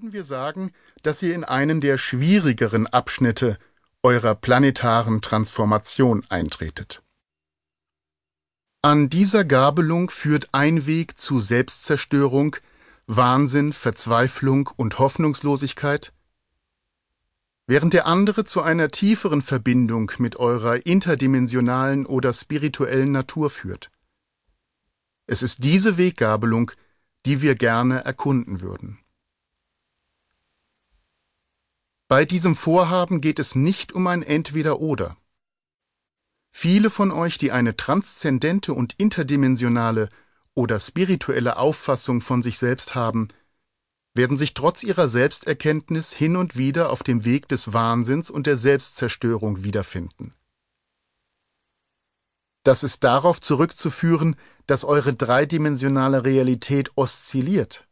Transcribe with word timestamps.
würden 0.00 0.14
wir 0.14 0.24
sagen, 0.24 0.72
dass 1.02 1.20
ihr 1.20 1.34
in 1.34 1.44
einen 1.44 1.82
der 1.82 1.98
schwierigeren 1.98 2.86
Abschnitte 2.86 3.58
eurer 4.02 4.34
planetaren 4.34 5.20
Transformation 5.20 6.24
eintretet. 6.30 7.02
An 8.80 9.10
dieser 9.10 9.44
Gabelung 9.44 10.08
führt 10.08 10.48
ein 10.52 10.86
Weg 10.86 11.20
zu 11.20 11.38
Selbstzerstörung, 11.38 12.56
Wahnsinn, 13.08 13.74
Verzweiflung 13.74 14.70
und 14.74 14.98
Hoffnungslosigkeit, 14.98 16.14
während 17.66 17.92
der 17.92 18.06
andere 18.06 18.46
zu 18.46 18.62
einer 18.62 18.88
tieferen 18.90 19.42
Verbindung 19.42 20.12
mit 20.16 20.36
eurer 20.36 20.86
interdimensionalen 20.86 22.06
oder 22.06 22.32
spirituellen 22.32 23.12
Natur 23.12 23.50
führt. 23.50 23.90
Es 25.26 25.42
ist 25.42 25.62
diese 25.62 25.98
Weggabelung, 25.98 26.70
die 27.26 27.42
wir 27.42 27.54
gerne 27.54 28.02
erkunden 28.02 28.62
würden. 28.62 28.99
Bei 32.10 32.24
diesem 32.24 32.56
Vorhaben 32.56 33.20
geht 33.20 33.38
es 33.38 33.54
nicht 33.54 33.92
um 33.92 34.08
ein 34.08 34.24
Entweder-Oder. 34.24 35.16
Viele 36.50 36.90
von 36.90 37.12
euch, 37.12 37.38
die 37.38 37.52
eine 37.52 37.76
transzendente 37.76 38.74
und 38.74 38.94
interdimensionale 38.94 40.08
oder 40.52 40.80
spirituelle 40.80 41.56
Auffassung 41.56 42.20
von 42.20 42.42
sich 42.42 42.58
selbst 42.58 42.96
haben, 42.96 43.28
werden 44.12 44.36
sich 44.36 44.54
trotz 44.54 44.82
ihrer 44.82 45.06
Selbsterkenntnis 45.06 46.12
hin 46.12 46.34
und 46.34 46.56
wieder 46.56 46.90
auf 46.90 47.04
dem 47.04 47.24
Weg 47.24 47.46
des 47.46 47.72
Wahnsinns 47.72 48.28
und 48.28 48.48
der 48.48 48.58
Selbstzerstörung 48.58 49.62
wiederfinden. 49.62 50.34
Das 52.64 52.82
ist 52.82 53.04
darauf 53.04 53.40
zurückzuführen, 53.40 54.34
dass 54.66 54.82
eure 54.82 55.14
dreidimensionale 55.14 56.24
Realität 56.24 56.90
oszilliert 56.96 57.86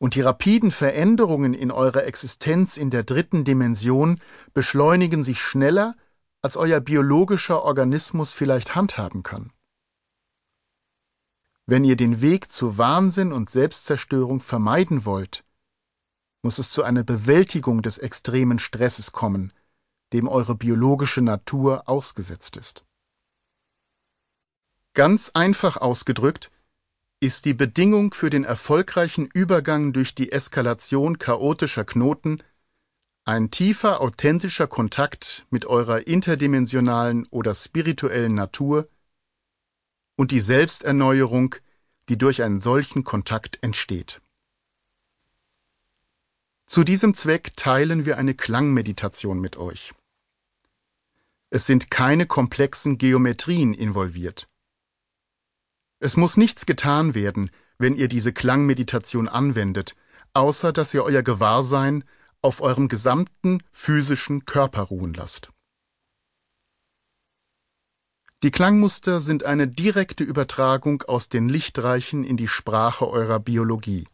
und 0.00 0.14
die 0.14 0.22
rapiden 0.22 0.70
Veränderungen 0.70 1.52
in 1.52 1.70
eurer 1.70 2.04
Existenz 2.04 2.78
in 2.78 2.88
der 2.88 3.02
dritten 3.02 3.44
Dimension 3.44 4.18
beschleunigen 4.54 5.24
sich 5.24 5.42
schneller, 5.42 5.94
als 6.40 6.56
euer 6.56 6.80
biologischer 6.80 7.62
Organismus 7.62 8.32
vielleicht 8.32 8.74
handhaben 8.74 9.22
kann. 9.22 9.52
Wenn 11.66 11.84
ihr 11.84 11.96
den 11.96 12.22
Weg 12.22 12.50
zu 12.50 12.78
Wahnsinn 12.78 13.30
und 13.30 13.50
Selbstzerstörung 13.50 14.40
vermeiden 14.40 15.04
wollt, 15.04 15.44
muss 16.42 16.58
es 16.58 16.70
zu 16.70 16.82
einer 16.82 17.04
Bewältigung 17.04 17.82
des 17.82 17.98
extremen 17.98 18.58
Stresses 18.58 19.12
kommen, 19.12 19.52
dem 20.14 20.28
eure 20.28 20.54
biologische 20.54 21.20
Natur 21.20 21.86
ausgesetzt 21.90 22.56
ist. 22.56 22.86
Ganz 24.94 25.30
einfach 25.34 25.76
ausgedrückt 25.76 26.50
ist 27.20 27.44
die 27.44 27.54
Bedingung 27.54 28.14
für 28.14 28.30
den 28.30 28.44
erfolgreichen 28.44 29.28
Übergang 29.32 29.92
durch 29.92 30.14
die 30.14 30.32
Eskalation 30.32 31.18
chaotischer 31.18 31.84
Knoten 31.84 32.42
ein 33.26 33.50
tiefer 33.50 34.00
authentischer 34.00 34.66
Kontakt 34.66 35.46
mit 35.50 35.66
eurer 35.66 36.06
interdimensionalen 36.06 37.26
oder 37.30 37.54
spirituellen 37.54 38.34
Natur 38.34 38.88
und 40.16 40.30
die 40.30 40.40
Selbsterneuerung, 40.40 41.54
die 42.08 42.16
durch 42.16 42.42
einen 42.42 42.58
solchen 42.58 43.04
Kontakt 43.04 43.62
entsteht. 43.62 44.22
Zu 46.66 46.84
diesem 46.84 47.14
Zweck 47.14 47.56
teilen 47.56 48.06
wir 48.06 48.16
eine 48.16 48.34
Klangmeditation 48.34 49.40
mit 49.40 49.58
euch. 49.58 49.92
Es 51.50 51.66
sind 51.66 51.90
keine 51.90 52.26
komplexen 52.26 52.96
Geometrien 52.96 53.74
involviert. 53.74 54.46
Es 56.00 56.16
muss 56.16 56.38
nichts 56.38 56.64
getan 56.64 57.14
werden, 57.14 57.50
wenn 57.78 57.94
ihr 57.94 58.08
diese 58.08 58.32
Klangmeditation 58.32 59.28
anwendet, 59.28 59.94
außer 60.32 60.72
dass 60.72 60.94
ihr 60.94 61.04
euer 61.04 61.22
Gewahrsein 61.22 62.04
auf 62.40 62.62
eurem 62.62 62.88
gesamten 62.88 63.62
physischen 63.70 64.46
Körper 64.46 64.82
ruhen 64.82 65.12
lasst. 65.12 65.50
Die 68.42 68.50
Klangmuster 68.50 69.20
sind 69.20 69.44
eine 69.44 69.68
direkte 69.68 70.24
Übertragung 70.24 71.02
aus 71.02 71.28
den 71.28 71.50
Lichtreichen 71.50 72.24
in 72.24 72.38
die 72.38 72.48
Sprache 72.48 73.06
eurer 73.06 73.38
Biologie. 73.38 74.04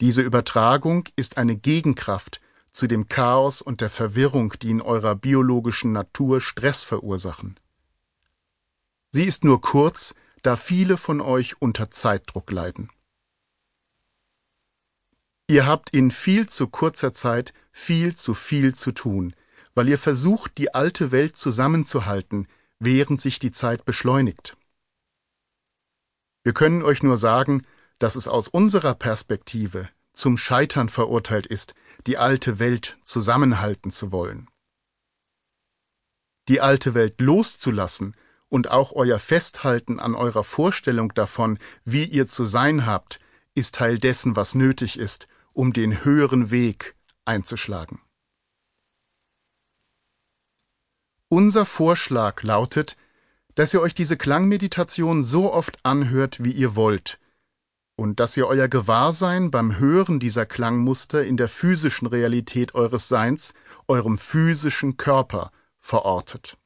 Diese 0.00 0.22
Übertragung 0.22 1.06
ist 1.16 1.36
eine 1.36 1.56
Gegenkraft 1.56 2.40
zu 2.72 2.86
dem 2.86 3.08
Chaos 3.08 3.60
und 3.60 3.82
der 3.82 3.90
Verwirrung, 3.90 4.54
die 4.62 4.70
in 4.70 4.80
eurer 4.80 5.14
biologischen 5.16 5.92
Natur 5.92 6.40
Stress 6.40 6.82
verursachen. 6.82 7.60
Sie 9.10 9.24
ist 9.24 9.44
nur 9.44 9.60
kurz, 9.60 10.14
da 10.42 10.56
viele 10.56 10.96
von 10.96 11.20
euch 11.20 11.60
unter 11.60 11.90
Zeitdruck 11.90 12.50
leiden. 12.50 12.90
Ihr 15.50 15.66
habt 15.66 15.90
in 15.90 16.10
viel 16.10 16.48
zu 16.48 16.68
kurzer 16.68 17.14
Zeit 17.14 17.54
viel 17.72 18.14
zu 18.14 18.34
viel 18.34 18.74
zu 18.74 18.92
tun, 18.92 19.34
weil 19.74 19.88
ihr 19.88 19.98
versucht, 19.98 20.58
die 20.58 20.74
alte 20.74 21.10
Welt 21.10 21.36
zusammenzuhalten, 21.36 22.46
während 22.78 23.20
sich 23.20 23.38
die 23.38 23.50
Zeit 23.50 23.84
beschleunigt. 23.86 24.56
Wir 26.44 26.52
können 26.52 26.82
euch 26.82 27.02
nur 27.02 27.16
sagen, 27.16 27.62
dass 27.98 28.14
es 28.14 28.28
aus 28.28 28.48
unserer 28.48 28.94
Perspektive 28.94 29.88
zum 30.12 30.36
Scheitern 30.36 30.88
verurteilt 30.88 31.46
ist, 31.46 31.74
die 32.06 32.18
alte 32.18 32.58
Welt 32.58 32.98
zusammenhalten 33.04 33.90
zu 33.90 34.12
wollen. 34.12 34.48
Die 36.48 36.60
alte 36.60 36.94
Welt 36.94 37.20
loszulassen 37.20 38.14
und 38.48 38.70
auch 38.70 38.92
euer 38.92 39.18
Festhalten 39.18 40.00
an 40.00 40.14
eurer 40.14 40.44
Vorstellung 40.44 41.14
davon, 41.14 41.58
wie 41.84 42.04
ihr 42.04 42.26
zu 42.26 42.44
sein 42.44 42.86
habt, 42.86 43.20
ist 43.54 43.74
Teil 43.74 43.98
dessen, 43.98 44.36
was 44.36 44.54
nötig 44.54 44.98
ist, 44.98 45.28
um 45.52 45.72
den 45.72 46.04
höheren 46.04 46.50
Weg 46.50 46.94
einzuschlagen. 47.24 48.00
Unser 51.28 51.66
Vorschlag 51.66 52.42
lautet, 52.42 52.96
dass 53.54 53.74
ihr 53.74 53.82
euch 53.82 53.92
diese 53.92 54.16
Klangmeditation 54.16 55.24
so 55.24 55.52
oft 55.52 55.84
anhört, 55.84 56.42
wie 56.44 56.52
ihr 56.52 56.76
wollt, 56.76 57.18
und 57.96 58.20
dass 58.20 58.36
ihr 58.36 58.46
euer 58.46 58.68
Gewahrsein 58.68 59.50
beim 59.50 59.78
Hören 59.78 60.20
dieser 60.20 60.46
Klangmuster 60.46 61.24
in 61.24 61.36
der 61.36 61.48
physischen 61.48 62.06
Realität 62.06 62.76
eures 62.76 63.08
Seins, 63.08 63.54
eurem 63.88 64.16
physischen 64.16 64.96
Körper, 64.96 65.50
verortet. 65.76 66.57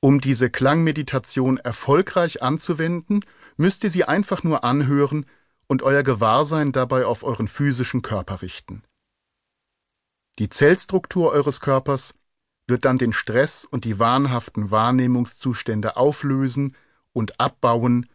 Um 0.00 0.20
diese 0.20 0.50
Klangmeditation 0.50 1.56
erfolgreich 1.58 2.42
anzuwenden, 2.42 3.24
müsst 3.56 3.84
ihr 3.84 3.90
sie 3.90 4.04
einfach 4.04 4.44
nur 4.44 4.62
anhören 4.64 5.26
und 5.66 5.82
euer 5.82 6.02
Gewahrsein 6.02 6.72
dabei 6.72 7.06
auf 7.06 7.22
euren 7.24 7.48
physischen 7.48 8.02
Körper 8.02 8.42
richten. 8.42 8.82
Die 10.38 10.50
Zellstruktur 10.50 11.32
eures 11.32 11.60
Körpers 11.60 12.14
wird 12.66 12.84
dann 12.84 12.98
den 12.98 13.12
Stress 13.12 13.64
und 13.64 13.84
die 13.84 13.98
wahnhaften 13.98 14.70
Wahrnehmungszustände 14.70 15.96
auflösen 15.96 16.76
und 17.12 17.40
abbauen 17.40 18.06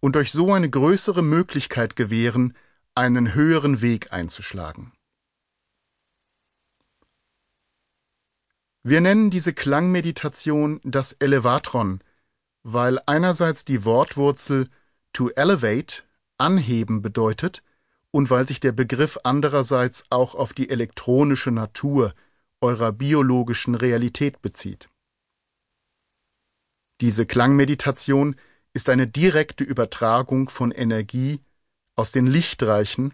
und 0.00 0.16
euch 0.16 0.32
so 0.32 0.52
eine 0.52 0.68
größere 0.68 1.22
Möglichkeit 1.22 1.94
gewähren, 1.94 2.56
einen 2.94 3.34
höheren 3.34 3.82
Weg 3.82 4.12
einzuschlagen. 4.12 4.92
Wir 8.88 9.00
nennen 9.00 9.30
diese 9.30 9.52
Klangmeditation 9.52 10.80
das 10.84 11.14
Elevatron, 11.14 12.04
weil 12.62 13.00
einerseits 13.06 13.64
die 13.64 13.84
Wortwurzel 13.84 14.68
to 15.12 15.28
elevate, 15.30 16.04
anheben 16.38 17.02
bedeutet, 17.02 17.64
und 18.12 18.30
weil 18.30 18.46
sich 18.46 18.60
der 18.60 18.70
Begriff 18.70 19.18
andererseits 19.24 20.04
auch 20.10 20.36
auf 20.36 20.52
die 20.52 20.70
elektronische 20.70 21.50
Natur 21.50 22.14
eurer 22.60 22.92
biologischen 22.92 23.74
Realität 23.74 24.40
bezieht. 24.40 24.88
Diese 27.00 27.26
Klangmeditation 27.26 28.36
ist 28.72 28.88
eine 28.88 29.08
direkte 29.08 29.64
Übertragung 29.64 30.48
von 30.48 30.70
Energie 30.70 31.40
aus 31.96 32.12
den 32.12 32.28
Lichtreichen 32.28 33.12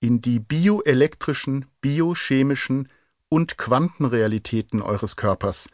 in 0.00 0.20
die 0.20 0.40
bioelektrischen, 0.40 1.64
biochemischen 1.80 2.90
und 3.28 3.58
Quantenrealitäten 3.58 4.82
eures 4.82 5.16
Körpers, 5.16 5.68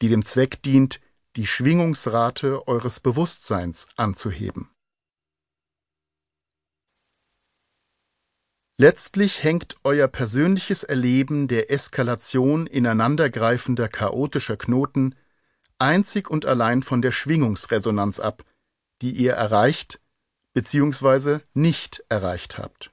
die 0.00 0.08
dem 0.08 0.24
Zweck 0.24 0.62
dient, 0.62 1.00
die 1.36 1.46
Schwingungsrate 1.46 2.66
eures 2.66 3.00
Bewusstseins 3.00 3.88
anzuheben. 3.96 4.70
Letztlich 8.80 9.42
hängt 9.42 9.76
euer 9.82 10.06
persönliches 10.06 10.84
Erleben 10.84 11.48
der 11.48 11.70
Eskalation 11.72 12.68
ineinandergreifender 12.68 13.88
chaotischer 13.88 14.56
Knoten 14.56 15.16
einzig 15.78 16.30
und 16.30 16.46
allein 16.46 16.82
von 16.84 17.02
der 17.02 17.10
Schwingungsresonanz 17.10 18.20
ab, 18.20 18.44
die 19.02 19.10
ihr 19.10 19.32
erreicht 19.32 20.00
bzw. 20.54 21.40
nicht 21.54 22.04
erreicht 22.08 22.58
habt. 22.58 22.92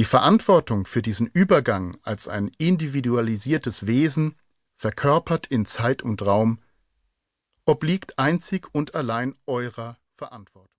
Die 0.00 0.06
Verantwortung 0.06 0.86
für 0.86 1.02
diesen 1.02 1.26
Übergang 1.26 1.98
als 2.04 2.26
ein 2.26 2.50
individualisiertes 2.56 3.86
Wesen, 3.86 4.34
verkörpert 4.74 5.46
in 5.48 5.66
Zeit 5.66 6.02
und 6.02 6.24
Raum, 6.24 6.58
obliegt 7.66 8.18
einzig 8.18 8.68
und 8.72 8.94
allein 8.94 9.34
eurer 9.44 9.98
Verantwortung 10.16 10.60